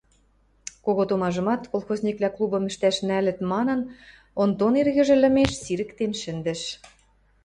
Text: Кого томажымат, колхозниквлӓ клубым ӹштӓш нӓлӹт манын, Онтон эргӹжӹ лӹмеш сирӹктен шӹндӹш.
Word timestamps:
Кого 0.85 1.03
томажымат, 1.09 1.61
колхозниквлӓ 1.71 2.29
клубым 2.35 2.63
ӹштӓш 2.69 2.97
нӓлӹт 3.07 3.39
манын, 3.51 3.79
Онтон 4.41 4.73
эргӹжӹ 4.81 5.15
лӹмеш 5.23 5.51
сирӹктен 5.63 6.11
шӹндӹш. 6.21 6.61